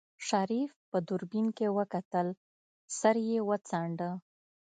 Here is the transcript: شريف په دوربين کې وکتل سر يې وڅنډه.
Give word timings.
شريف 0.27 0.71
په 0.89 0.97
دوربين 1.07 1.47
کې 1.57 1.67
وکتل 1.77 2.27
سر 2.97 3.15
يې 3.29 3.39
وڅنډه. 3.49 4.11